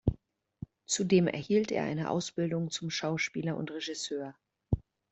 Zudem 0.87 1.27
erhielt 1.27 1.71
er 1.71 1.83
eine 1.83 2.09
Ausbildung 2.09 2.71
zum 2.71 2.89
Schauspieler 2.89 3.55
und 3.55 3.69
Regisseur. 3.69 4.33